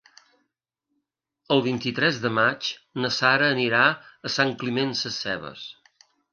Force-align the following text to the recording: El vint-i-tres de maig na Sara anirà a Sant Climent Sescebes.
El 1.55 1.61
vint-i-tres 1.67 2.17
de 2.25 2.33
maig 2.39 2.71
na 3.05 3.13
Sara 3.19 3.53
anirà 3.59 3.85
a 4.31 4.35
Sant 4.39 4.57
Climent 4.65 4.99
Sescebes. 5.05 5.71